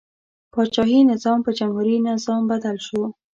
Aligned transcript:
پاچاهي 0.53 0.99
نظام 1.11 1.39
په 1.45 1.51
جمهوري 1.57 1.97
نظام 2.09 2.41
بدل 2.51 2.77
شو. 2.85 3.01